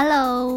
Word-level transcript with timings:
Halo. 0.00 0.56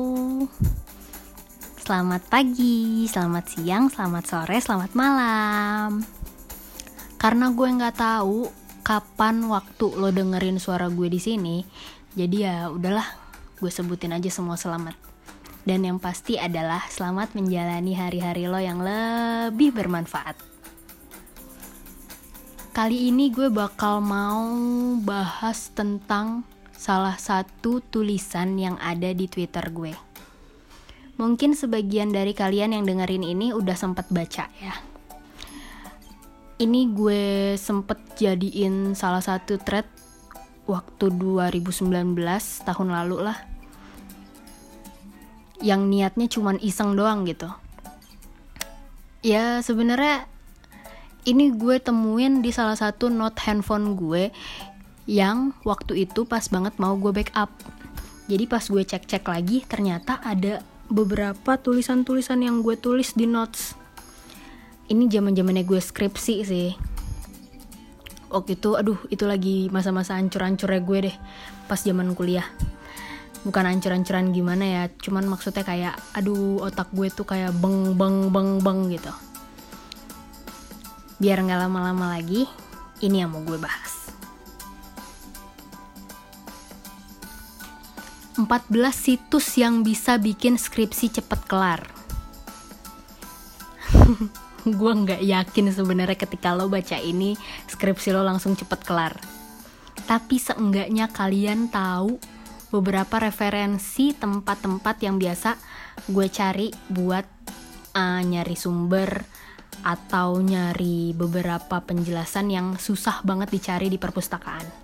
Selamat 1.84 2.23
pagi, 2.31 3.03
selamat 3.11 3.45
siang, 3.52 3.92
selamat 3.92 4.23
sore, 4.23 4.55
selamat 4.55 4.96
malam. 4.96 6.00
Karena 7.20 7.52
gue 7.52 7.68
nggak 7.76 8.00
tahu 8.00 8.48
kapan 8.88 9.44
waktu 9.52 10.00
lo 10.00 10.16
dengerin 10.16 10.64
suara 10.64 10.88
gue 10.88 11.12
di 11.12 11.20
sini 11.20 11.60
Jadi 12.16 12.38
ya 12.40 12.71
udahlah, 12.71 13.03
gue 13.60 13.67
sebutin 13.67 14.15
aja 14.15 14.31
semua 14.31 14.56
selamat. 14.56 14.96
Dan 15.67 15.83
yang 15.83 15.99
pasti 15.99 16.39
adalah 16.39 16.87
selamat 16.87 17.35
menjalani 17.35 17.99
hari-hari 17.99 18.47
lo 18.47 18.63
yang 18.63 18.79
lebih 18.79 19.75
bermanfaat. 19.75 20.39
Kali 22.71 23.11
ini 23.11 23.27
gue 23.27 23.51
bakal 23.51 23.99
mau 23.99 24.47
bahas 25.03 25.67
tentang 25.75 26.47
salah 26.73 27.15
satu 27.15 27.79
tulisan 27.79 28.57
yang 28.59 28.75
ada 28.81 29.13
di 29.13 29.29
Twitter 29.29 29.63
gue. 29.71 29.93
Mungkin 31.13 31.53
sebagian 31.53 32.09
dari 32.09 32.34
kalian 32.34 32.73
yang 32.73 32.84
dengerin 32.89 33.21
ini 33.21 33.53
udah 33.53 33.77
sempet 33.77 34.09
baca 34.09 34.49
ya. 34.57 34.75
Ini 36.57 36.81
gue 36.91 37.53
sempet 37.55 38.17
jadiin 38.17 38.98
salah 38.98 39.21
satu 39.21 39.62
thread 39.62 39.85
waktu 40.65 41.13
2019 41.13 41.93
tahun 42.65 42.90
lalu 42.90 43.17
lah. 43.29 43.37
Yang 45.62 45.81
niatnya 45.87 46.27
cuman 46.27 46.57
iseng 46.59 46.98
doang 46.98 47.29
gitu. 47.29 47.48
Ya 49.23 49.63
sebenarnya 49.63 50.27
ini 51.23 51.55
gue 51.55 51.79
temuin 51.79 52.43
di 52.43 52.51
salah 52.51 52.76
satu 52.76 53.07
note 53.07 53.40
handphone 53.48 53.95
gue 53.95 54.35
yang 55.03 55.52
waktu 55.67 56.07
itu 56.07 56.23
pas 56.23 56.48
banget 56.48 56.80
mau 56.80 56.95
gue 56.95 57.12
backup. 57.12 57.52
Jadi 58.31 58.48
pas 58.48 58.63
gue 58.63 58.84
cek-cek 58.88 59.23
lagi 59.27 59.67
ternyata 59.67 60.23
ada 60.23 60.63
beberapa 60.87 61.59
tulisan-tulisan 61.59 62.40
yang 62.40 62.63
gue 62.63 62.79
tulis 62.79 63.12
di 63.15 63.27
notes. 63.27 63.76
Ini 64.88 65.08
zaman-zamannya 65.12 65.64
gue 65.68 65.80
skripsi 65.80 66.36
sih. 66.48 66.72
Waktu 68.31 68.58
itu 68.58 68.80
aduh 68.80 68.98
itu 69.12 69.28
lagi 69.28 69.68
masa-masa 69.70 70.16
ancur-ancurnya 70.18 70.81
gue 70.81 71.00
deh 71.12 71.16
pas 71.68 71.80
zaman 71.80 72.16
kuliah. 72.16 72.48
Bukan 73.44 73.68
ancur-ancuran 73.68 74.31
gimana 74.31 74.64
ya, 74.64 74.84
cuman 75.04 75.28
maksudnya 75.28 75.68
kayak 75.68 76.00
aduh 76.16 76.64
otak 76.64 76.88
gue 76.96 77.12
tuh 77.12 77.28
kayak 77.28 77.52
beng 77.59 78.00
beng 78.00 78.31
beng 78.31 78.64
beng 78.64 78.88
gitu. 78.88 79.12
Biar 81.20 81.44
nggak 81.44 81.68
lama-lama 81.68 82.16
lagi, 82.16 82.48
ini 83.04 83.20
yang 83.20 83.36
mau 83.36 83.44
gue 83.44 83.59
bahas. 83.59 83.93
14 88.34 88.73
situs 88.89 89.62
yang 89.62 89.86
bisa 89.86 90.17
bikin 90.17 90.58
skripsi 90.58 91.22
cepet 91.22 91.42
kelar. 91.45 91.86
gue 94.80 94.92
nggak 94.95 95.22
yakin 95.22 95.70
sebenarnya 95.70 96.17
ketika 96.17 96.56
lo 96.58 96.66
baca 96.66 96.98
ini 96.98 97.38
skripsi 97.70 98.09
lo 98.09 98.25
langsung 98.25 98.58
cepet 98.58 98.81
kelar. 98.81 99.14
Tapi 100.09 100.42
seenggaknya 100.42 101.14
kalian 101.14 101.70
tahu 101.70 102.17
beberapa 102.73 103.22
referensi 103.22 104.17
tempat-tempat 104.17 104.95
yang 105.06 105.22
biasa 105.22 105.53
gue 106.09 106.25
cari 106.34 106.73
buat 106.90 107.30
uh, 107.94 108.22
nyari 108.25 108.58
sumber 108.58 109.22
atau 109.86 110.42
nyari 110.42 111.14
beberapa 111.14 111.86
penjelasan 111.86 112.50
yang 112.50 112.68
susah 112.81 113.22
banget 113.22 113.53
dicari 113.53 113.94
di 113.94 114.02
perpustakaan 114.02 114.83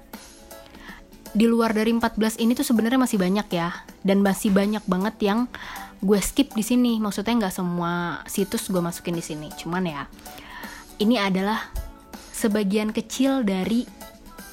di 1.40 1.48
luar 1.48 1.72
dari 1.72 1.96
14 1.96 2.44
ini 2.44 2.52
tuh 2.52 2.68
sebenarnya 2.68 3.00
masih 3.00 3.16
banyak 3.16 3.48
ya. 3.48 3.72
Dan 4.04 4.20
masih 4.20 4.52
banyak 4.52 4.84
banget 4.84 5.16
yang 5.24 5.48
gue 6.04 6.20
skip 6.20 6.52
di 6.52 6.68
sini. 6.68 7.00
Maksudnya 7.00 7.48
nggak 7.48 7.56
semua 7.56 8.20
situs 8.28 8.68
gue 8.68 8.84
masukin 8.84 9.16
di 9.16 9.24
sini. 9.24 9.48
Cuman 9.56 9.88
ya 9.88 10.04
ini 11.00 11.16
adalah 11.16 11.64
sebagian 12.36 12.92
kecil 12.92 13.48
dari 13.48 13.88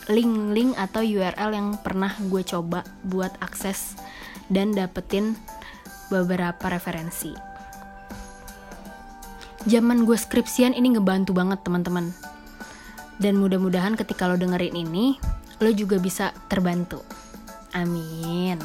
link-link 0.06 0.78
atau 0.78 1.02
URL 1.02 1.50
yang 1.50 1.74
pernah 1.82 2.14
gue 2.30 2.46
coba 2.46 2.86
buat 3.02 3.34
akses 3.42 3.98
dan 4.46 4.70
dapetin 4.70 5.34
beberapa 6.06 6.70
referensi. 6.70 7.34
Zaman 9.66 10.06
gue 10.06 10.14
skripsian 10.14 10.78
ini 10.78 10.94
ngebantu 10.94 11.34
banget 11.34 11.66
teman-teman. 11.66 12.14
Dan 13.18 13.42
mudah-mudahan 13.42 13.98
ketika 13.98 14.30
lo 14.30 14.38
dengerin 14.38 14.78
ini 14.78 15.18
lo 15.60 15.70
juga 15.72 15.96
bisa 15.96 16.36
terbantu. 16.48 17.00
Amin. 17.72 18.60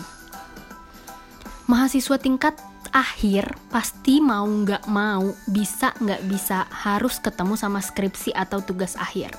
Mahasiswa 1.68 2.19
tingkat 2.19 2.56
akhir 2.91 3.56
pasti 3.72 4.19
mau 4.19 4.44
nggak 4.44 4.91
mau, 4.91 5.31
bisa 5.47 5.96
nggak 5.96 6.28
bisa 6.28 6.68
harus 6.68 7.19
ketemu 7.24 7.56
sama 7.56 7.80
skripsi 7.80 8.35
atau 8.35 8.59
tugas 8.59 9.00
akhir. 9.00 9.31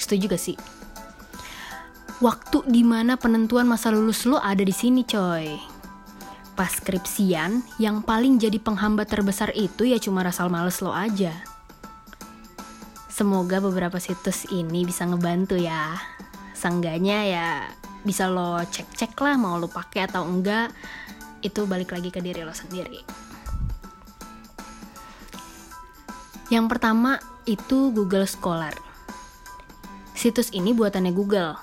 Setuju 0.00 0.32
gak 0.32 0.42
sih? 0.42 0.56
Waktu 2.24 2.64
di 2.66 2.80
mana 2.82 3.20
penentuan 3.20 3.68
masa 3.68 3.92
lulus 3.92 4.24
lo 4.24 4.40
ada 4.40 4.64
di 4.64 4.72
sini 4.72 5.04
coy. 5.04 5.60
Pas 6.54 6.70
skripsian, 6.70 7.66
yang 7.82 8.00
paling 8.00 8.38
jadi 8.38 8.62
penghambat 8.62 9.10
terbesar 9.10 9.50
itu 9.52 9.84
ya 9.84 9.98
cuma 9.98 10.22
rasa 10.22 10.46
males 10.46 10.78
lo 10.80 10.94
aja. 10.94 11.34
Semoga 13.10 13.60
beberapa 13.62 13.98
situs 13.98 14.46
ini 14.50 14.86
bisa 14.86 15.06
ngebantu 15.06 15.54
ya 15.54 15.94
seenggaknya 16.54 17.18
ya 17.26 17.48
bisa 18.06 18.30
lo 18.30 18.62
cek-cek 18.62 19.18
lah 19.18 19.34
mau 19.34 19.58
lo 19.58 19.66
pakai 19.66 20.06
atau 20.06 20.22
enggak 20.22 20.70
itu 21.44 21.68
balik 21.68 21.92
lagi 21.92 22.08
ke 22.08 22.24
diri 22.24 22.40
lo 22.40 22.54
sendiri. 22.56 23.04
Yang 26.48 26.66
pertama 26.70 27.20
itu 27.44 27.92
Google 27.92 28.24
Scholar. 28.24 28.72
Situs 30.16 30.48
ini 30.56 30.72
buatannya 30.72 31.12
Google. 31.12 31.58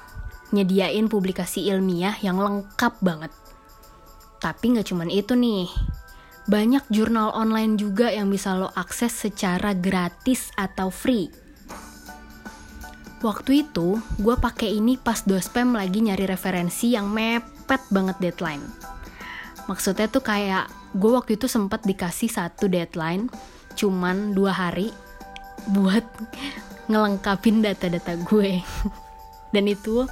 Nyediain 0.51 1.07
publikasi 1.07 1.65
ilmiah 1.71 2.19
yang 2.21 2.37
lengkap 2.37 2.99
banget. 2.99 3.31
Tapi 4.37 4.77
nggak 4.77 4.91
cuman 4.91 5.09
itu 5.09 5.33
nih. 5.33 5.69
Banyak 6.45 6.89
jurnal 6.91 7.31
online 7.33 7.77
juga 7.77 8.11
yang 8.11 8.27
bisa 8.29 8.57
lo 8.57 8.69
akses 8.73 9.13
secara 9.13 9.71
gratis 9.77 10.51
atau 10.57 10.89
free 10.89 11.40
Waktu 13.21 13.69
itu, 13.69 14.01
gue 14.17 14.33
pakai 14.33 14.81
ini 14.81 14.97
pas 14.97 15.21
dospem 15.21 15.77
lagi 15.77 16.01
nyari 16.01 16.25
referensi 16.25 16.97
yang 16.97 17.05
mepet 17.05 17.85
banget 17.93 18.17
deadline. 18.17 18.65
Maksudnya 19.69 20.09
tuh 20.09 20.25
kayak 20.25 20.65
gue 20.97 21.11
waktu 21.13 21.37
itu 21.37 21.45
sempat 21.45 21.85
dikasih 21.85 22.33
satu 22.33 22.65
deadline, 22.65 23.29
cuman 23.77 24.33
dua 24.33 24.57
hari 24.57 24.89
buat 25.69 26.01
ngelengkapin 26.89 27.61
data-data 27.61 28.17
gue. 28.25 28.65
Dan 29.53 29.69
itu 29.69 30.09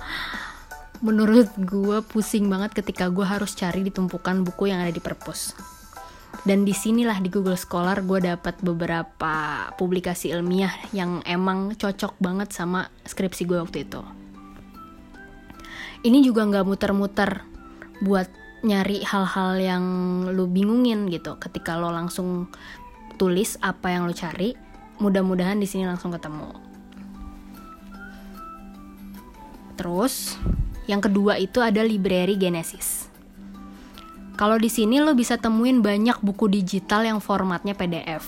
menurut 1.01 1.49
gue 1.57 2.05
pusing 2.05 2.45
banget 2.45 2.77
ketika 2.77 3.09
gue 3.09 3.25
harus 3.25 3.57
cari 3.57 3.81
di 3.81 3.89
tumpukan 3.89 4.45
buku 4.45 4.69
yang 4.69 4.85
ada 4.85 4.93
di 4.93 5.01
perpus 5.01 5.78
dan 6.47 6.63
di 6.63 6.71
sinilah 6.71 7.19
di 7.19 7.27
Google 7.27 7.59
Scholar 7.59 7.99
gue 7.99 8.23
dapat 8.23 8.55
beberapa 8.63 9.67
publikasi 9.75 10.31
ilmiah 10.31 10.71
yang 10.95 11.19
emang 11.27 11.75
cocok 11.75 12.15
banget 12.19 12.55
sama 12.55 12.87
skripsi 13.03 13.43
gue 13.43 13.59
waktu 13.59 13.83
itu. 13.83 14.01
Ini 15.99 16.23
juga 16.23 16.47
nggak 16.47 16.63
muter-muter 16.63 17.43
buat 17.99 18.31
nyari 18.63 19.03
hal-hal 19.03 19.59
yang 19.59 19.85
lu 20.31 20.47
bingungin 20.47 21.11
gitu. 21.11 21.35
Ketika 21.35 21.75
lo 21.75 21.91
langsung 21.91 22.47
tulis 23.19 23.59
apa 23.59 23.91
yang 23.91 24.07
lo 24.07 24.15
cari 24.15 24.55
mudah-mudahan 25.03 25.59
di 25.59 25.67
sini 25.67 25.83
langsung 25.83 26.15
ketemu. 26.15 26.55
Terus 29.75 30.39
yang 30.87 31.03
kedua 31.03 31.35
itu 31.35 31.59
ada 31.59 31.83
library 31.83 32.39
Genesis 32.39 33.11
kalau 34.39 34.55
di 34.55 34.71
sini 34.71 35.03
lo 35.03 35.11
bisa 35.19 35.35
temuin 35.35 35.83
banyak 35.83 36.23
buku 36.23 36.47
digital 36.47 37.03
yang 37.03 37.19
formatnya 37.19 37.75
PDF. 37.75 38.23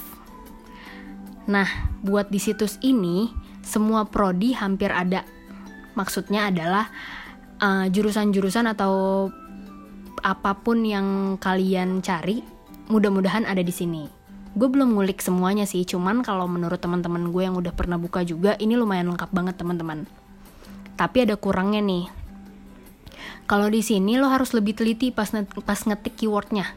Nah, 1.48 1.63
buat 2.04 2.28
di 2.28 2.36
situs 2.36 2.75
ini, 2.84 3.31
semua 3.63 4.04
prodi 4.04 4.52
hampir 4.52 4.92
ada. 4.92 5.24
Maksudnya 5.96 6.52
adalah 6.52 6.92
eh, 7.63 7.88
jurusan-jurusan 7.88 8.68
atau 8.75 9.31
apa 10.19 10.52
pun 10.60 10.84
yang 10.84 11.40
kalian 11.40 12.04
cari, 12.04 12.44
mudah-mudahan 12.92 13.48
ada 13.48 13.63
di 13.63 13.72
sini. 13.72 14.04
Gue 14.52 14.68
belum 14.68 14.92
ngulik 14.92 15.24
semuanya 15.24 15.63
sih, 15.63 15.88
cuman 15.88 16.28
kalau 16.28 16.44
menurut 16.44 16.84
teman-teman 16.84 17.31
gue 17.31 17.48
yang 17.48 17.56
udah 17.56 17.72
pernah 17.72 17.96
buka 17.96 18.28
juga, 18.28 18.60
ini 18.60 18.75
lumayan 18.75 19.16
lengkap 19.16 19.31
banget 19.31 19.56
teman-teman. 19.56 20.04
Tapi 21.00 21.24
ada 21.24 21.40
kurangnya 21.40 21.80
nih, 21.80 22.12
kalau 23.50 23.68
di 23.68 23.84
sini 23.84 24.16
lo 24.16 24.32
harus 24.32 24.56
lebih 24.56 24.78
teliti 24.78 25.12
pas 25.12 25.28
pas 25.66 25.80
ngetik 25.84 26.16
keywordnya. 26.16 26.72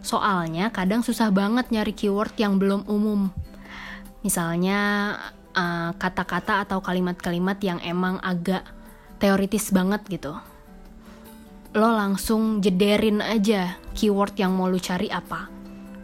Soalnya 0.00 0.72
kadang 0.72 1.04
susah 1.04 1.28
banget 1.28 1.68
nyari 1.68 1.92
keyword 1.92 2.32
yang 2.40 2.56
belum 2.56 2.88
umum. 2.88 3.28
Misalnya 4.24 4.78
eh, 5.52 5.90
kata-kata 5.96 6.60
uh, 6.60 6.62
atau 6.64 6.78
kalimat-kalimat 6.80 7.58
yang 7.60 7.78
emang 7.84 8.16
agak 8.20 8.64
teoritis 9.20 9.72
banget 9.72 10.00
gitu. 10.08 10.34
lo 11.70 11.86
langsung 11.94 12.58
jederin 12.58 13.22
aja 13.22 13.78
keyword 13.94 14.34
yang 14.34 14.58
mau 14.58 14.66
lo 14.66 14.82
cari 14.82 15.06
apa. 15.06 15.46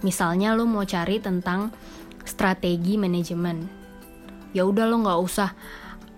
Misalnya 0.06 0.54
lo 0.54 0.62
mau 0.62 0.86
cari 0.86 1.18
tentang 1.18 1.74
strategi 2.22 2.94
manajemen. 2.94 3.66
Ya 4.54 4.62
udah 4.62 4.86
lo 4.86 5.02
nggak 5.02 5.20
usah 5.26 5.50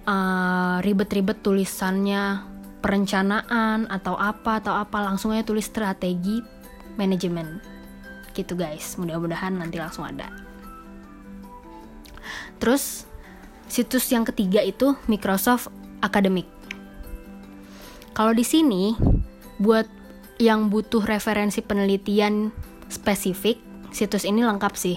uh, 0.04 0.76
ribet-ribet 0.84 1.40
tulisannya 1.40 2.44
perencanaan 2.88 3.84
atau 3.92 4.16
apa 4.16 4.64
atau 4.64 4.72
apa 4.72 5.04
langsung 5.04 5.36
aja 5.36 5.44
tulis 5.44 5.68
strategi 5.68 6.40
manajemen. 6.96 7.60
Gitu 8.32 8.56
guys. 8.56 8.96
Mudah-mudahan 8.96 9.60
nanti 9.60 9.76
langsung 9.76 10.08
ada. 10.08 10.32
Terus 12.56 13.04
situs 13.68 14.08
yang 14.08 14.24
ketiga 14.24 14.64
itu 14.64 14.96
Microsoft 15.04 15.68
Academic. 16.00 16.48
Kalau 18.16 18.32
di 18.32 18.42
sini 18.42 18.96
buat 19.60 19.84
yang 20.40 20.72
butuh 20.72 21.04
referensi 21.04 21.60
penelitian 21.60 22.48
spesifik 22.88 23.60
situs 23.92 24.24
ini 24.24 24.40
lengkap 24.40 24.72
sih. 24.80 24.96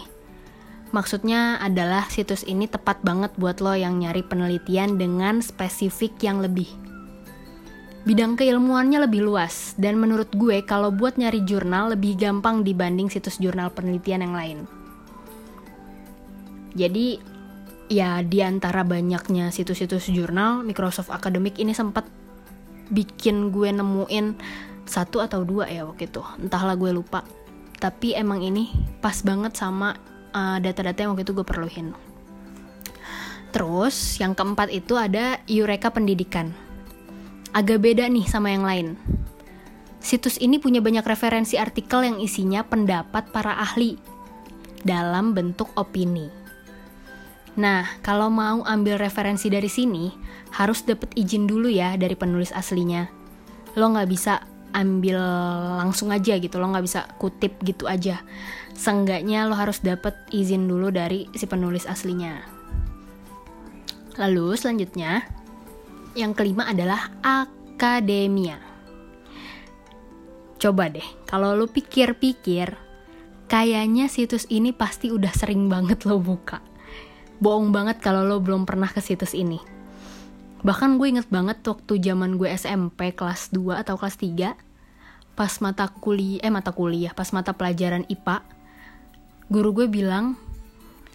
Maksudnya 0.96 1.60
adalah 1.60 2.08
situs 2.08 2.48
ini 2.48 2.72
tepat 2.72 3.04
banget 3.04 3.36
buat 3.36 3.60
lo 3.60 3.76
yang 3.76 4.00
nyari 4.00 4.24
penelitian 4.24 4.96
dengan 4.96 5.44
spesifik 5.44 6.16
yang 6.24 6.40
lebih 6.40 6.68
bidang 8.02 8.34
keilmuannya 8.34 9.06
lebih 9.06 9.22
luas 9.22 9.78
dan 9.78 10.02
menurut 10.02 10.34
gue 10.34 10.66
kalau 10.66 10.90
buat 10.90 11.22
nyari 11.22 11.46
jurnal 11.46 11.94
lebih 11.94 12.18
gampang 12.18 12.66
dibanding 12.66 13.14
situs 13.14 13.38
jurnal 13.38 13.70
penelitian 13.70 14.26
yang 14.26 14.34
lain. 14.34 14.60
Jadi 16.74 17.22
ya 17.92 18.24
di 18.26 18.40
antara 18.42 18.82
banyaknya 18.82 19.54
situs-situs 19.54 20.10
jurnal 20.10 20.66
Microsoft 20.66 21.14
Academic 21.14 21.60
ini 21.62 21.76
sempat 21.78 22.08
bikin 22.90 23.54
gue 23.54 23.70
nemuin 23.70 24.34
satu 24.90 25.22
atau 25.22 25.46
dua 25.46 25.70
ya 25.70 25.86
waktu 25.86 26.10
itu. 26.10 26.26
Entahlah 26.42 26.74
gue 26.74 26.90
lupa. 26.90 27.22
Tapi 27.78 28.18
emang 28.18 28.42
ini 28.42 28.74
pas 28.98 29.22
banget 29.22 29.54
sama 29.58 29.94
uh, 30.34 30.58
data-data 30.58 31.06
yang 31.06 31.14
waktu 31.14 31.28
itu 31.28 31.38
gue 31.38 31.46
perluin. 31.46 31.94
Terus 33.52 34.18
yang 34.18 34.34
keempat 34.34 34.72
itu 34.74 34.96
ada 34.96 35.38
Eureka 35.46 35.92
Pendidikan 35.92 36.71
agak 37.52 37.84
beda 37.84 38.08
nih 38.08 38.26
sama 38.28 38.52
yang 38.52 38.64
lain. 38.64 38.88
Situs 40.02 40.42
ini 40.42 40.58
punya 40.58 40.82
banyak 40.82 41.06
referensi 41.06 41.62
artikel 41.62 42.02
yang 42.02 42.18
isinya 42.18 42.66
pendapat 42.66 43.30
para 43.30 43.54
ahli 43.62 44.02
dalam 44.82 45.38
bentuk 45.38 45.70
opini. 45.78 46.26
Nah, 47.60 47.86
kalau 48.02 48.32
mau 48.32 48.64
ambil 48.64 48.98
referensi 48.98 49.52
dari 49.52 49.68
sini, 49.68 50.10
harus 50.56 50.82
dapat 50.88 51.12
izin 51.14 51.46
dulu 51.46 51.68
ya 51.68 52.00
dari 52.00 52.16
penulis 52.16 52.50
aslinya. 52.56 53.12
Lo 53.76 53.92
nggak 53.92 54.10
bisa 54.10 54.42
ambil 54.72 55.20
langsung 55.78 56.10
aja 56.16 56.40
gitu, 56.40 56.56
lo 56.58 56.72
nggak 56.72 56.86
bisa 56.88 57.06
kutip 57.20 57.60
gitu 57.62 57.86
aja. 57.92 58.24
Seenggaknya 58.74 59.46
lo 59.46 59.54
harus 59.54 59.84
dapat 59.84 60.16
izin 60.32 60.66
dulu 60.66 60.90
dari 60.90 61.28
si 61.36 61.44
penulis 61.46 61.84
aslinya. 61.86 62.40
Lalu 64.16 64.56
selanjutnya, 64.56 65.28
yang 66.16 66.36
kelima 66.36 66.68
adalah 66.68 67.12
akademia. 67.24 68.60
Coba 70.62 70.94
deh, 70.94 71.06
kalau 71.26 71.58
lo 71.58 71.66
pikir-pikir, 71.66 72.78
kayaknya 73.50 74.06
situs 74.12 74.46
ini 74.52 74.76
pasti 74.76 75.10
udah 75.10 75.34
sering 75.34 75.66
banget 75.72 76.06
lo 76.06 76.22
buka. 76.22 76.62
Bohong 77.42 77.74
banget 77.74 77.98
kalau 77.98 78.22
lo 78.22 78.38
belum 78.38 78.70
pernah 78.70 78.86
ke 78.86 79.02
situs 79.02 79.34
ini. 79.34 79.58
Bahkan 80.62 81.02
gue 81.02 81.08
inget 81.10 81.28
banget 81.34 81.66
waktu 81.66 81.98
zaman 81.98 82.38
gue 82.38 82.46
SMP 82.54 83.18
kelas 83.18 83.50
2 83.50 83.82
atau 83.82 83.98
kelas 83.98 84.22
3, 84.22 84.54
pas 85.34 85.54
mata 85.58 85.90
kuliah, 85.90 86.46
eh 86.46 86.54
mata 86.54 86.70
kuliah, 86.70 87.18
pas 87.18 87.34
mata 87.34 87.58
pelajaran 87.58 88.06
IPA, 88.06 88.46
guru 89.50 89.74
gue 89.74 89.88
bilang, 89.90 90.38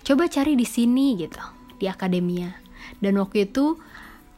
coba 0.02 0.26
cari 0.26 0.58
di 0.58 0.66
sini 0.66 1.14
gitu, 1.14 1.38
di 1.78 1.86
akademia. 1.86 2.58
Dan 2.98 3.22
waktu 3.22 3.46
itu 3.46 3.78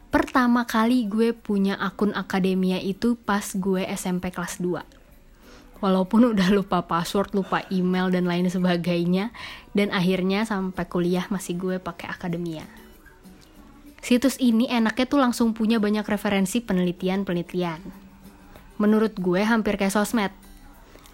pertama 0.09 0.65
kali 0.65 1.05
gue 1.05 1.37
punya 1.37 1.77
akun 1.77 2.17
akademia 2.17 2.81
itu 2.81 3.17
pas 3.17 3.45
gue 3.53 3.85
SMP 3.89 4.33
kelas 4.33 4.61
2 4.61 4.99
walaupun 5.79 6.35
udah 6.35 6.49
lupa 6.51 6.83
password, 6.83 7.35
lupa 7.35 7.63
email 7.71 8.11
dan 8.11 8.27
lain 8.27 8.51
sebagainya 8.51 9.31
dan 9.75 9.95
akhirnya 9.95 10.43
sampai 10.43 10.85
kuliah 10.91 11.27
masih 11.31 11.55
gue 11.59 11.77
pakai 11.79 12.11
akademia. 12.11 12.67
Situs 13.99 14.39
ini 14.39 14.71
enaknya 14.71 15.07
tuh 15.11 15.21
langsung 15.21 15.55
punya 15.55 15.83
banyak 15.83 16.07
referensi 16.07 16.63
penelitian-penelitian. 16.63 17.81
Menurut 18.79 19.19
gue 19.19 19.43
hampir 19.43 19.75
kayak 19.75 19.95
sosmed. 19.95 20.31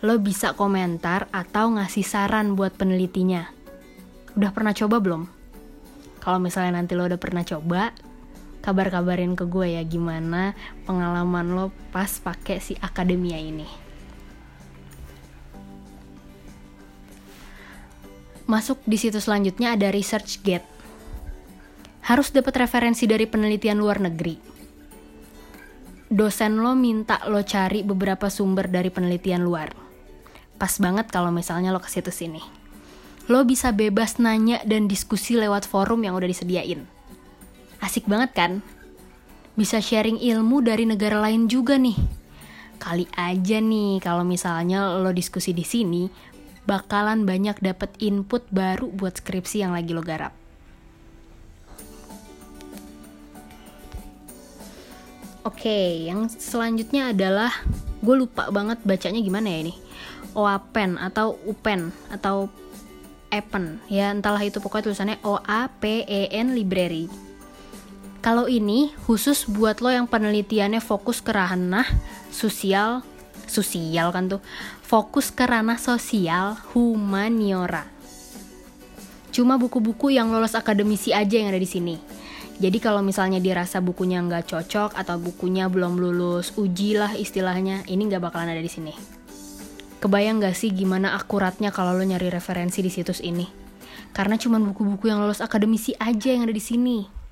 Lo 0.05 0.21
bisa 0.21 0.53
komentar 0.53 1.33
atau 1.33 1.73
ngasih 1.81 2.05
saran 2.05 2.53
buat 2.53 2.77
penelitinya. 2.77 3.49
Udah 4.37 4.53
pernah 4.53 4.77
coba 4.77 5.01
belum? 5.01 5.23
Kalau 6.21 6.37
misalnya 6.37 6.77
nanti 6.77 6.93
lo 6.93 7.09
udah 7.09 7.17
pernah 7.17 7.41
coba, 7.41 7.97
kabar-kabarin 8.65 9.37
ke 9.37 9.45
gue 9.45 9.77
ya 9.77 9.85
gimana 9.85 10.57
pengalaman 10.89 11.53
lo 11.53 11.69
pas 11.93 12.09
pakai 12.09 12.65
si 12.65 12.73
akademia 12.81 13.37
ini. 13.37 13.69
Masuk 18.49 18.81
di 18.89 18.97
situs 18.97 19.29
selanjutnya 19.29 19.77
ada 19.77 19.93
ResearchGate. 19.93 20.65
Harus 22.09 22.33
dapat 22.33 22.65
referensi 22.65 23.05
dari 23.05 23.29
penelitian 23.29 23.77
luar 23.77 24.01
negeri. 24.01 24.37
Dosen 26.09 26.61
lo 26.61 26.73
minta 26.77 27.21
lo 27.29 27.45
cari 27.45 27.85
beberapa 27.85 28.29
sumber 28.33 28.69
dari 28.69 28.89
penelitian 28.89 29.45
luar. 29.45 29.73
Pas 30.57 30.73
banget 30.81 31.09
kalau 31.13 31.33
misalnya 31.33 31.73
lo 31.73 31.81
ke 31.81 31.89
situs 31.89 32.21
ini. 32.25 32.41
Lo 33.29 33.45
bisa 33.49 33.73
bebas 33.73 34.21
nanya 34.21 34.61
dan 34.69 34.89
diskusi 34.89 35.37
lewat 35.37 35.65
forum 35.65 36.05
yang 36.05 36.13
udah 36.13 36.29
disediain 36.29 36.94
Asik 37.85 38.09
banget 38.09 38.33
kan? 38.33 38.53
Bisa 39.61 39.77
sharing 39.77 40.17
ilmu 40.17 40.65
dari 40.65 40.89
negara 40.89 41.21
lain 41.21 41.53
juga 41.53 41.77
nih. 41.77 41.93
Kali 42.81 43.05
aja 43.13 43.61
nih 43.61 44.01
kalau 44.01 44.25
misalnya 44.25 44.97
lo 44.97 45.13
diskusi 45.13 45.53
di 45.53 45.69
sini, 45.69 46.09
bakalan 46.65 47.29
banyak 47.29 47.61
dapat 47.61 47.93
input 48.01 48.49
baru 48.49 48.89
buat 48.89 49.21
skripsi 49.21 49.61
yang 49.61 49.77
lagi 49.77 49.93
lo 49.93 50.01
garap. 50.01 50.33
Oke, 55.45 56.09
yang 56.09 56.33
selanjutnya 56.33 57.13
adalah 57.13 57.53
gue 58.01 58.17
lupa 58.17 58.49
banget 58.49 58.81
bacanya 58.81 59.21
gimana 59.21 59.53
ya 59.53 59.59
ini. 59.69 59.75
OAPEN 60.33 60.97
atau 60.97 61.37
UPEN 61.45 61.93
atau 62.09 62.49
EPEN 63.29 63.77
ya 63.93 64.09
entahlah 64.09 64.41
itu 64.41 64.57
pokoknya 64.57 64.89
tulisannya 64.89 65.17
O 65.21 65.37
E 65.85 66.33
Library 66.33 67.13
kalau 68.25 68.49
ini 68.49 68.89
khusus 69.05 69.45
buat 69.45 69.85
lo 69.85 69.93
yang 69.93 70.09
penelitiannya 70.09 70.81
fokus 70.81 71.21
ke 71.21 71.29
ranah 71.29 71.85
sosial, 72.33 73.05
sosial 73.45 74.17
kan 74.17 74.33
tuh, 74.33 74.41
fokus 74.81 75.29
ke 75.29 75.45
ranah 75.45 75.77
sosial 75.77 76.57
humaniora. 76.73 77.85
Cuma 79.29 79.61
buku-buku 79.61 80.17
yang 80.17 80.33
lolos 80.33 80.57
akademisi 80.57 81.13
aja 81.13 81.37
yang 81.37 81.53
ada 81.53 81.61
di 81.61 81.69
sini. 81.69 82.01
Jadi 82.57 82.81
kalau 82.81 83.05
misalnya 83.05 83.45
dirasa 83.45 83.85
bukunya 83.85 84.25
nggak 84.25 84.49
cocok 84.57 84.97
atau 84.97 85.21
bukunya 85.21 85.69
belum 85.69 86.01
lulus 86.01 86.57
uji 86.57 86.97
lah 86.97 87.13
istilahnya, 87.13 87.85
ini 87.93 88.09
nggak 88.09 88.25
bakalan 88.25 88.57
ada 88.57 88.65
di 88.65 88.73
sini. 88.73 88.97
Kebayang 90.01 90.41
gak 90.41 90.57
sih 90.57 90.73
gimana 90.73 91.13
akuratnya 91.13 91.73
kalau 91.73 91.93
lo 91.93 92.05
nyari 92.05 92.33
referensi 92.33 92.81
di 92.81 92.89
situs 92.89 93.21
ini? 93.21 93.45
Karena 94.17 94.41
cuma 94.41 94.57
buku-buku 94.61 95.13
yang 95.13 95.21
lolos 95.21 95.45
akademisi 95.45 95.93
aja 96.01 96.33
yang 96.33 96.49
ada 96.49 96.53
di 96.57 96.65
sini. 96.65 97.24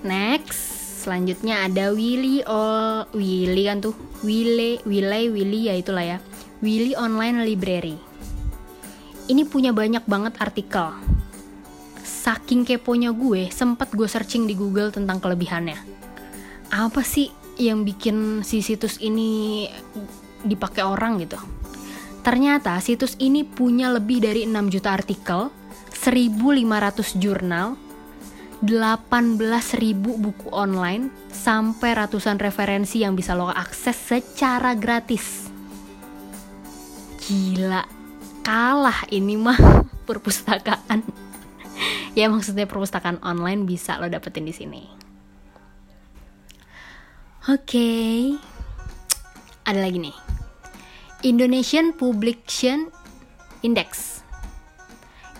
Next, 0.00 0.56
selanjutnya 1.04 1.68
ada 1.68 1.92
Willy 1.92 2.40
all 2.48 3.04
Willy 3.12 3.68
kan 3.68 3.84
tuh 3.84 3.92
Willy 4.24 4.80
Willy 4.88 5.28
Willy 5.28 5.60
ya 5.68 5.74
itulah 5.76 6.04
ya 6.04 6.18
Willy 6.60 6.92
Online 6.96 7.44
Library. 7.44 7.96
Ini 9.32 9.48
punya 9.48 9.72
banyak 9.72 10.04
banget 10.04 10.36
artikel. 10.40 10.92
Saking 12.04 12.68
keponya 12.68 13.16
gue, 13.16 13.48
sempat 13.48 13.92
gue 13.96 14.04
searching 14.04 14.44
di 14.44 14.52
Google 14.52 14.92
tentang 14.92 15.24
kelebihannya. 15.24 15.80
Apa 16.68 17.00
sih 17.00 17.32
yang 17.56 17.84
bikin 17.84 18.44
si 18.44 18.60
situs 18.60 19.00
ini 19.00 19.64
dipakai 20.44 20.84
orang 20.84 21.16
gitu? 21.24 21.40
Ternyata 22.20 22.76
situs 22.84 23.16
ini 23.16 23.48
punya 23.48 23.88
lebih 23.88 24.20
dari 24.20 24.44
6 24.44 24.68
juta 24.68 24.92
artikel, 24.92 25.48
1500 25.96 27.16
jurnal, 27.16 27.80
18.000 28.60 29.96
buku 29.96 30.52
online 30.52 31.08
sampai 31.32 31.96
ratusan 31.96 32.36
referensi 32.36 33.00
yang 33.00 33.16
bisa 33.16 33.32
lo 33.32 33.48
akses 33.48 33.96
secara 33.96 34.76
gratis. 34.76 35.48
Gila, 37.24 37.88
kalah 38.44 39.08
ini 39.08 39.40
mah 39.40 39.56
perpustakaan. 40.08 41.00
ya 42.18 42.28
maksudnya 42.28 42.68
perpustakaan 42.68 43.24
online 43.24 43.64
bisa 43.64 43.96
lo 43.96 44.12
dapetin 44.12 44.44
di 44.44 44.52
sini. 44.52 44.82
Oke, 47.48 48.36
ada 49.64 49.80
lagi 49.80 49.96
nih. 49.96 50.16
Indonesian 51.24 51.96
Publication 51.96 52.92
Index. 53.64 54.19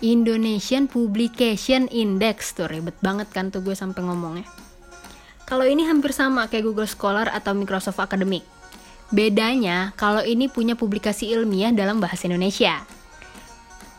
Indonesian 0.01 0.89
Publication 0.89 1.85
Index 1.93 2.57
tuh 2.57 2.65
ribet 2.65 2.97
banget 3.05 3.29
kan 3.29 3.53
tuh 3.53 3.61
gue 3.61 3.77
sampai 3.77 4.01
ngomongnya. 4.01 4.49
Kalau 5.45 5.61
ini 5.61 5.85
hampir 5.85 6.09
sama 6.09 6.49
kayak 6.49 6.65
Google 6.65 6.89
Scholar 6.89 7.29
atau 7.29 7.53
Microsoft 7.53 8.01
Academic. 8.01 8.41
Bedanya 9.13 9.93
kalau 9.99 10.25
ini 10.25 10.49
punya 10.49 10.73
publikasi 10.73 11.29
ilmiah 11.29 11.69
dalam 11.69 12.01
bahasa 12.01 12.25
Indonesia. 12.25 12.81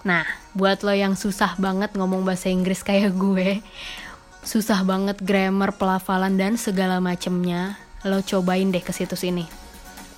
Nah, 0.02 0.26
buat 0.59 0.82
lo 0.82 0.90
yang 0.90 1.14
susah 1.14 1.54
banget 1.62 1.94
ngomong 1.94 2.26
bahasa 2.26 2.50
Inggris 2.50 2.82
kayak 2.88 3.14
gue, 3.14 3.62
susah 4.42 4.82
banget 4.82 5.23
grammar, 5.23 5.78
pelafalan 5.78 6.35
dan 6.35 6.59
segala 6.59 6.99
macemnya, 6.99 7.78
lo 8.02 8.18
cobain 8.26 8.75
deh 8.75 8.82
ke 8.82 8.90
situs 8.90 9.23
ini. 9.23 9.47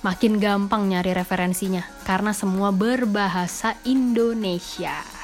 Makin 0.01 0.41
gampang 0.41 0.89
nyari 0.89 1.13
referensinya 1.13 1.85
karena 2.05 2.33
semua 2.33 2.73
berbahasa 2.73 3.77
Indonesia. 3.85 5.14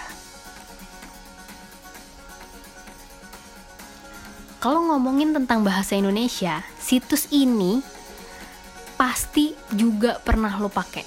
Kalau 4.62 4.94
ngomongin 4.94 5.34
tentang 5.34 5.66
bahasa 5.66 5.98
Indonesia, 5.98 6.62
situs 6.78 7.26
ini 7.34 7.82
pasti 8.94 9.58
juga 9.74 10.22
pernah 10.22 10.54
lo 10.62 10.70
pakai. 10.70 11.02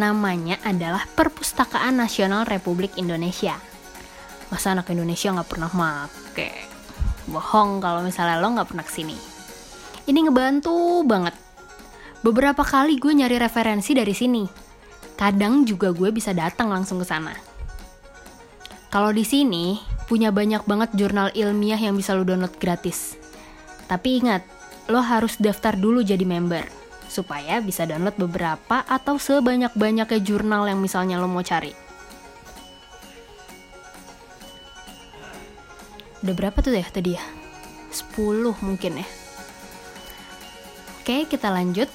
Namanya 0.00 0.64
adalah 0.64 1.04
Perpustakaan 1.12 2.00
Nasional 2.00 2.48
Republik 2.48 2.96
Indonesia. 2.96 3.60
Masa 4.48 4.72
anak 4.72 4.88
Indonesia 4.96 5.28
nggak 5.28 5.44
pernah 5.44 5.68
make? 5.76 6.72
Bohong 7.28 7.84
kalau 7.84 8.00
misalnya 8.00 8.40
lo 8.40 8.48
nggak 8.56 8.68
pernah 8.72 8.84
ke 8.88 8.92
sini. 9.04 9.20
Ini 10.08 10.24
ngebantu 10.24 11.04
banget. 11.04 11.36
Beberapa 12.24 12.64
kali 12.64 12.96
gue 12.96 13.12
nyari 13.12 13.36
referensi 13.36 13.92
dari 13.92 14.16
sini. 14.16 14.48
Kadang 15.20 15.68
juga 15.68 15.92
gue 15.92 16.08
bisa 16.08 16.32
datang 16.32 16.72
langsung 16.72 16.96
ke 16.96 17.04
sana. 17.04 17.36
Kalau 18.88 19.12
di 19.12 19.28
sini 19.28 19.92
punya 20.14 20.30
banyak 20.30 20.62
banget 20.62 20.94
jurnal 20.94 21.34
ilmiah 21.34 21.74
yang 21.74 21.98
bisa 21.98 22.14
lo 22.14 22.22
download 22.22 22.54
gratis. 22.62 23.18
Tapi 23.90 24.22
ingat, 24.22 24.46
lo 24.86 25.02
harus 25.02 25.34
daftar 25.42 25.74
dulu 25.74 26.06
jadi 26.06 26.22
member 26.22 26.62
supaya 27.10 27.58
bisa 27.58 27.82
download 27.82 28.14
beberapa 28.14 28.86
atau 28.86 29.18
sebanyak-banyaknya 29.18 30.22
jurnal 30.22 30.70
yang 30.70 30.78
misalnya 30.78 31.18
lo 31.18 31.26
mau 31.26 31.42
cari. 31.42 31.74
Udah 36.22 36.34
berapa 36.38 36.62
tuh 36.62 36.78
ya 36.78 36.86
tadi 36.86 37.18
ya? 37.18 37.24
10 37.90 38.54
mungkin 38.62 39.02
ya. 39.02 39.06
Oke, 41.02 41.26
kita 41.26 41.50
lanjut. 41.50 41.90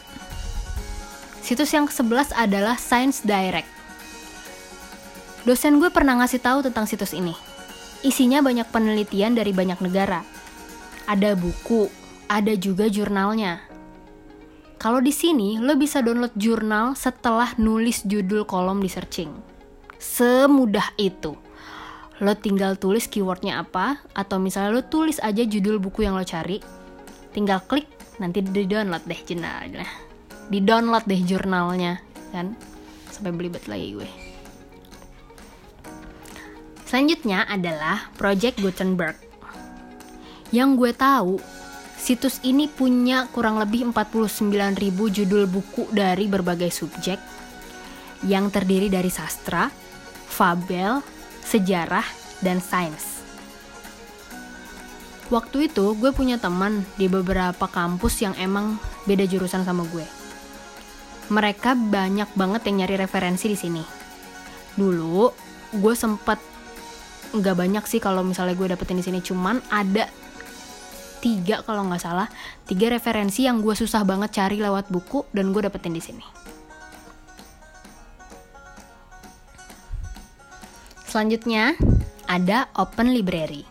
Situs 1.39 1.71
yang 1.71 1.87
ke-11 1.87 2.35
adalah 2.35 2.75
Science 2.75 3.23
Direct. 3.23 3.71
Dosen 5.47 5.79
gue 5.79 5.87
pernah 5.87 6.19
ngasih 6.19 6.43
tahu 6.43 6.67
tentang 6.67 6.83
situs 6.83 7.15
ini. 7.15 7.47
Isinya 8.05 8.39
banyak 8.39 8.67
penelitian 8.71 9.35
dari 9.35 9.51
banyak 9.51 9.79
negara. 9.83 10.23
Ada 11.09 11.35
buku, 11.35 11.91
ada 12.31 12.53
juga 12.55 12.87
jurnalnya. 12.87 13.59
Kalau 14.79 15.03
di 15.03 15.11
sini 15.11 15.59
lo 15.59 15.75
bisa 15.75 15.99
download 15.99 16.31
jurnal 16.39 16.95
setelah 16.95 17.51
nulis 17.59 18.07
judul 18.07 18.47
kolom 18.47 18.79
di 18.79 18.87
searching. 18.87 19.31
Semudah 19.99 20.95
itu. 20.95 21.35
Lo 22.23 22.33
tinggal 22.35 22.79
tulis 22.79 23.11
keywordnya 23.11 23.59
apa, 23.59 23.99
atau 24.15 24.39
misalnya 24.39 24.79
lo 24.79 24.83
tulis 24.87 25.19
aja 25.19 25.43
judul 25.43 25.79
buku 25.79 26.07
yang 26.07 26.15
lo 26.15 26.23
cari, 26.23 26.63
tinggal 27.31 27.63
klik 27.67 27.87
nanti 28.19 28.43
di 28.43 28.67
download 28.67 29.03
deh 29.07 29.21
jurnalnya 29.23 29.87
di 30.51 30.59
download 30.59 31.05
deh 31.07 31.21
jurnalnya 31.23 32.01
kan 32.35 32.53
sampai 33.09 33.31
belibet 33.31 33.63
lagi 33.71 33.95
gue 33.95 34.09
selanjutnya 36.89 37.45
adalah 37.45 38.09
Project 38.17 38.57
Gutenberg 38.65 39.13
yang 40.49 40.73
gue 40.73 40.89
tahu 40.89 41.37
situs 42.01 42.41
ini 42.41 42.65
punya 42.65 43.29
kurang 43.29 43.61
lebih 43.61 43.93
49.000 43.93 44.73
judul 44.89 45.45
buku 45.45 45.85
dari 45.93 46.25
berbagai 46.25 46.73
subjek 46.73 47.21
yang 48.25 48.49
terdiri 48.49 48.89
dari 48.89 49.13
sastra, 49.13 49.69
fabel, 50.25 51.05
sejarah, 51.45 52.03
dan 52.41 52.57
sains 52.57 53.19
waktu 55.29 55.69
itu 55.69 55.93
gue 55.93 56.09
punya 56.09 56.41
teman 56.41 56.81
di 56.97 57.05
beberapa 57.05 57.69
kampus 57.69 58.25
yang 58.25 58.33
emang 58.41 58.81
beda 59.05 59.29
jurusan 59.29 59.61
sama 59.61 59.85
gue. 59.93 60.05
Mereka 61.29 61.77
banyak 61.77 62.33
banget 62.33 62.65
yang 62.65 62.81
nyari 62.81 62.95
referensi 62.97 63.45
di 63.45 63.57
sini. 63.57 63.83
Dulu 64.73 65.29
gue 65.77 65.93
sempet 65.93 66.41
nggak 67.29 67.55
banyak 67.55 67.83
sih 67.85 68.01
kalau 68.01 68.25
misalnya 68.25 68.57
gue 68.57 68.67
dapetin 68.73 68.97
di 68.97 69.05
sini, 69.05 69.19
cuman 69.21 69.61
ada 69.69 70.09
tiga 71.19 71.61
kalau 71.67 71.83
nggak 71.91 71.99
salah 71.99 72.31
tiga 72.63 72.95
referensi 72.95 73.43
yang 73.43 73.59
gue 73.59 73.75
susah 73.75 74.07
banget 74.07 74.39
cari 74.39 74.55
lewat 74.63 74.87
buku 74.87 75.27
dan 75.35 75.51
gue 75.51 75.61
dapetin 75.61 75.91
di 75.91 76.01
sini. 76.01 76.25
Selanjutnya 81.09 81.73
ada 82.29 82.69
Open 82.77 83.09
Library. 83.09 83.65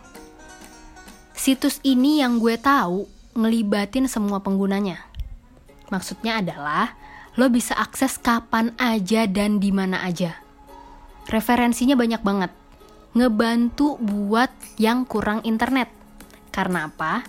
Situs 1.31 1.79
ini 1.87 2.19
yang 2.19 2.43
gue 2.43 2.59
tahu 2.59 3.07
ngelibatin 3.39 4.11
semua 4.11 4.43
penggunanya. 4.43 4.99
Maksudnya 5.87 6.43
adalah 6.43 6.99
lo 7.39 7.47
bisa 7.47 7.79
akses 7.79 8.19
kapan 8.19 8.75
aja 8.75 9.23
dan 9.23 9.63
di 9.63 9.71
mana 9.71 10.03
aja. 10.03 10.35
Referensinya 11.31 11.95
banyak 11.95 12.19
banget. 12.19 12.51
Ngebantu 13.17 13.97
buat 13.97 14.53
yang 14.77 15.05
kurang 15.05 15.41
internet. 15.41 15.89
Karena 16.53 16.89
apa? 16.89 17.25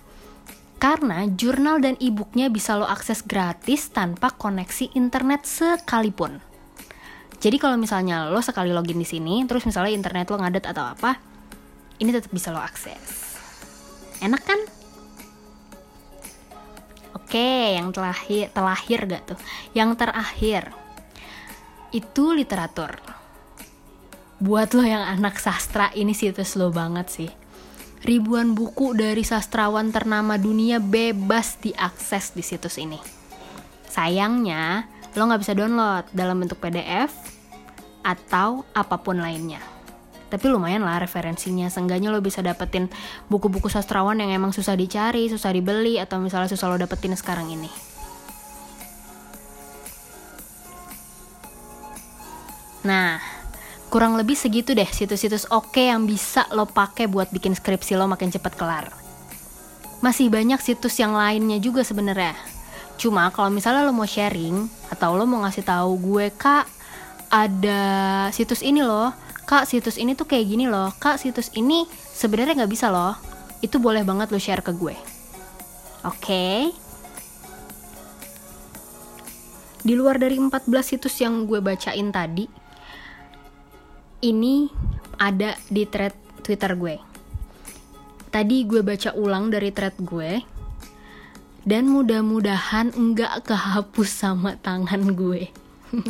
Karena 0.80 1.28
jurnal 1.28 1.80
dan 1.84 1.96
e-booknya 2.00 2.48
bisa 2.48 2.76
lo 2.76 2.88
akses 2.88 3.20
gratis 3.24 3.92
tanpa 3.92 4.32
koneksi 4.32 4.96
internet 4.96 5.44
sekalipun. 5.44 6.40
Jadi 7.40 7.56
kalau 7.56 7.80
misalnya 7.80 8.28
lo 8.28 8.40
sekali 8.44 8.72
login 8.72 9.00
di 9.00 9.08
sini, 9.08 9.44
terus 9.48 9.64
misalnya 9.64 9.92
internet 9.92 10.28
lo 10.28 10.40
ngadet 10.40 10.64
atau 10.68 10.84
apa, 10.84 11.16
ini 12.00 12.12
tetap 12.12 12.32
bisa 12.32 12.52
lo 12.52 12.60
akses. 12.60 13.36
Enak 14.20 14.42
kan? 14.44 14.60
Oke, 17.16 17.76
yang 17.76 17.92
terakhir, 17.92 18.52
terakhir 18.52 18.98
gak 19.08 19.22
tuh? 19.32 19.40
Yang 19.72 19.90
terakhir 20.00 20.62
itu 21.92 22.24
literatur. 22.36 23.19
Buat 24.40 24.72
lo 24.72 24.80
yang 24.80 25.04
anak 25.04 25.36
sastra 25.36 25.92
ini 25.92 26.16
situs 26.16 26.56
lo 26.56 26.72
banget 26.72 27.06
sih. 27.12 27.30
Ribuan 28.00 28.56
buku 28.56 28.96
dari 28.96 29.20
sastrawan 29.20 29.92
ternama 29.92 30.40
dunia 30.40 30.80
bebas 30.80 31.60
diakses 31.60 32.32
di 32.32 32.40
situs 32.40 32.80
ini. 32.80 32.96
Sayangnya, 33.84 34.88
lo 35.12 35.28
nggak 35.28 35.42
bisa 35.44 35.52
download 35.52 36.08
dalam 36.16 36.40
bentuk 36.40 36.56
PDF 36.56 37.12
atau 38.00 38.64
apa 38.72 38.96
pun 39.04 39.20
lainnya 39.20 39.60
tapi 40.30 40.46
lumayan 40.46 40.86
lah 40.86 41.02
referensinya 41.02 41.66
seenggaknya 41.66 42.14
lo 42.14 42.22
bisa 42.22 42.38
dapetin 42.40 42.86
buku-buku 43.26 43.66
sastrawan 43.66 44.22
yang 44.22 44.30
emang 44.30 44.54
susah 44.54 44.78
dicari 44.78 45.26
susah 45.26 45.50
dibeli 45.50 45.98
atau 45.98 46.22
misalnya 46.22 46.46
susah 46.54 46.70
lo 46.70 46.78
dapetin 46.78 47.18
sekarang 47.18 47.50
ini 47.50 47.68
nah 52.86 53.18
kurang 53.90 54.14
lebih 54.14 54.38
segitu 54.38 54.70
deh 54.72 54.86
situs-situs 54.86 55.50
oke 55.50 55.82
yang 55.82 56.06
bisa 56.06 56.46
lo 56.54 56.64
pakai 56.64 57.10
buat 57.10 57.34
bikin 57.34 57.58
skripsi 57.58 57.98
lo 57.98 58.06
makin 58.06 58.30
cepet 58.30 58.54
kelar. 58.54 58.86
Masih 60.00 60.30
banyak 60.30 60.62
situs 60.62 60.96
yang 61.02 61.12
lainnya 61.12 61.58
juga 61.58 61.82
sebenarnya. 61.82 62.32
Cuma 62.96 63.28
kalau 63.34 63.50
misalnya 63.50 63.84
lo 63.84 63.92
mau 63.92 64.06
sharing 64.06 64.70
atau 64.88 65.18
lo 65.18 65.26
mau 65.26 65.42
ngasih 65.42 65.66
tahu 65.66 65.98
gue 65.98 66.30
kak 66.38 66.64
ada 67.28 67.82
situs 68.30 68.62
ini 68.62 68.80
loh. 68.80 69.10
Kak 69.44 69.66
situs 69.66 69.98
ini 69.98 70.14
tuh 70.14 70.30
kayak 70.30 70.46
gini 70.46 70.70
loh. 70.70 70.94
Kak 71.02 71.18
situs 71.18 71.50
ini 71.58 71.84
sebenarnya 72.14 72.62
nggak 72.62 72.72
bisa 72.72 72.88
loh. 72.88 73.18
Itu 73.58 73.82
boleh 73.82 74.06
banget 74.06 74.30
lo 74.30 74.38
share 74.38 74.62
ke 74.62 74.70
gue. 74.70 74.94
Oke? 76.06 76.14
Okay? 76.22 76.58
di 79.80 79.96
luar 79.96 80.20
dari 80.20 80.36
14 80.36 80.68
situs 80.84 81.16
yang 81.24 81.48
gue 81.48 81.60
bacain 81.64 82.12
tadi 82.12 82.44
ini 84.20 84.68
ada 85.16 85.56
di 85.68 85.84
thread 85.88 86.12
twitter 86.44 86.76
gue 86.76 86.96
tadi 88.28 88.64
gue 88.68 88.84
baca 88.84 89.16
ulang 89.16 89.48
dari 89.48 89.72
thread 89.72 89.96
gue 90.00 90.40
dan 91.64 91.88
mudah-mudahan 91.88 92.92
enggak 92.96 93.44
kehapus 93.44 94.10
sama 94.12 94.56
tangan 94.60 95.12
gue 95.16 95.48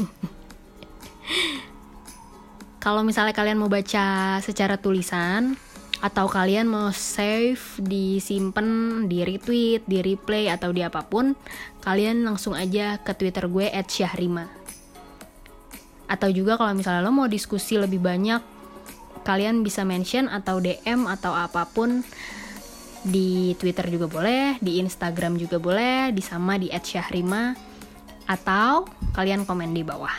kalau 2.84 3.02
misalnya 3.06 3.34
kalian 3.34 3.58
mau 3.58 3.70
baca 3.70 4.38
secara 4.42 4.78
tulisan 4.78 5.54
atau 6.00 6.32
kalian 6.32 6.64
mau 6.64 6.88
save, 6.96 7.60
disimpan, 7.76 9.04
di 9.04 9.20
retweet, 9.20 9.84
di 9.84 10.00
replay 10.00 10.48
atau 10.48 10.72
di 10.72 10.80
apa 10.80 11.04
pun, 11.04 11.36
kalian 11.84 12.24
langsung 12.24 12.56
aja 12.56 12.96
ke 13.04 13.12
Twitter 13.12 13.44
gue 13.44 13.68
@syahrima. 13.68 14.59
Atau 16.10 16.34
juga 16.34 16.58
kalau 16.58 16.74
misalnya 16.74 17.06
lo 17.06 17.14
mau 17.14 17.30
diskusi 17.30 17.78
lebih 17.78 18.02
banyak, 18.02 18.42
kalian 19.22 19.62
bisa 19.62 19.86
mention 19.86 20.26
atau 20.26 20.58
DM 20.58 21.06
atau 21.06 21.30
apa 21.30 21.70
pun 21.70 22.02
di 23.06 23.54
Twitter 23.56 23.86
juga 23.88 24.10
boleh, 24.10 24.58
di 24.58 24.82
Instagram 24.82 25.38
juga 25.38 25.62
boleh, 25.62 26.10
di 26.10 26.20
sama 26.20 26.58
di 26.58 26.68
@syahrima 26.68 27.54
atau 28.26 28.90
kalian 29.14 29.46
komen 29.46 29.70
di 29.70 29.86
bawah. 29.86 30.12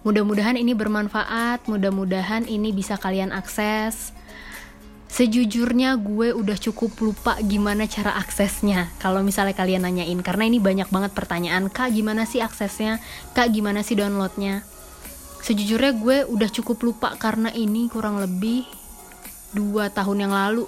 Mudah-mudahan 0.00 0.56
ini 0.56 0.72
bermanfaat, 0.72 1.68
mudah-mudahan 1.68 2.48
ini 2.48 2.72
bisa 2.72 2.96
kalian 2.96 3.36
akses. 3.36 4.16
Sejujurnya 5.10 5.98
gue 5.98 6.30
udah 6.30 6.54
cukup 6.54 6.94
lupa 7.02 7.34
gimana 7.42 7.90
cara 7.90 8.14
aksesnya 8.22 8.94
Kalau 9.02 9.26
misalnya 9.26 9.58
kalian 9.58 9.82
nanyain. 9.82 10.22
Karena 10.22 10.46
ini 10.46 10.62
banyak 10.62 10.86
banget 10.86 11.10
pertanyaan 11.10 11.66
Kak 11.66 11.90
gimana 11.90 12.30
sih 12.30 12.38
aksesnya? 12.38 13.02
Kak 13.34 13.50
gimana 13.50 13.82
sih 13.82 13.98
downloadnya? 13.98 14.62
Sejujurnya 15.42 15.98
gue 15.98 16.18
udah 16.30 16.48
cukup 16.54 16.78
lupa 16.86 17.18
Karena 17.18 17.50
ini 17.50 17.90
kurang 17.90 18.22
lebih 18.22 18.62
dua 19.50 19.90
tahun 19.90 20.30
yang 20.30 20.32
lalu. 20.32 20.64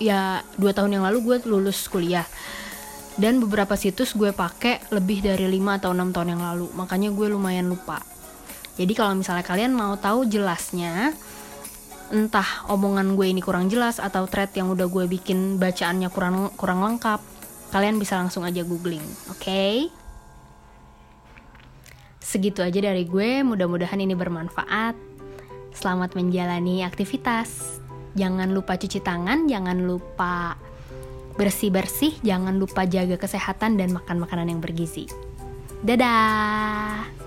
Ya 0.00 0.40
dua 0.56 0.72
tahun 0.72 0.96
yang 0.96 1.04
lalu 1.04 1.18
gue 1.20 1.36
lulus 1.44 1.84
kuliah. 1.86 2.24
Dan 3.14 3.38
beberapa 3.38 3.78
situs 3.78 4.16
gue 4.16 4.34
pakai 4.34 4.90
lebih 4.90 5.22
dari 5.22 5.46
5 5.46 5.78
atau 5.78 5.94
6 5.94 6.10
tahun 6.10 6.28
yang 6.34 6.42
lalu. 6.42 6.66
Makanya 6.74 7.14
gue 7.14 7.26
lumayan 7.30 7.70
lupa. 7.70 8.02
Jadi 8.74 8.90
kalau 8.90 9.14
misalnya 9.14 9.46
kalian 9.46 9.70
mau 9.70 9.94
tahu 9.94 10.26
jelasnya, 10.26 11.14
entah 12.14 12.46
omongan 12.70 13.18
gue 13.18 13.26
ini 13.26 13.42
kurang 13.42 13.66
jelas 13.66 13.98
atau 13.98 14.30
thread 14.30 14.54
yang 14.54 14.70
udah 14.70 14.86
gue 14.86 15.10
bikin 15.10 15.58
bacaannya 15.58 16.06
kurang 16.14 16.54
kurang 16.54 16.86
lengkap, 16.86 17.18
kalian 17.74 17.98
bisa 17.98 18.14
langsung 18.14 18.46
aja 18.46 18.62
googling, 18.62 19.02
oke? 19.34 19.42
Okay? 19.42 19.90
Segitu 22.22 22.62
aja 22.62 22.78
dari 22.78 23.02
gue, 23.02 23.42
mudah-mudahan 23.42 23.98
ini 23.98 24.14
bermanfaat. 24.14 24.94
Selamat 25.74 26.14
menjalani 26.14 26.86
aktivitas. 26.86 27.82
Jangan 28.14 28.54
lupa 28.54 28.78
cuci 28.78 29.02
tangan, 29.02 29.50
jangan 29.50 29.82
lupa 29.82 30.54
bersih-bersih, 31.34 32.22
jangan 32.22 32.62
lupa 32.62 32.86
jaga 32.86 33.18
kesehatan 33.18 33.74
dan 33.74 33.90
makan 33.90 34.22
makanan 34.22 34.54
yang 34.54 34.62
bergizi. 34.62 35.10
Dadah! 35.82 37.23